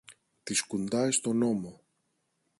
Τη 0.43 0.53
σκουντάει 0.53 1.11
στον 1.11 1.41
ώμο 1.41 1.81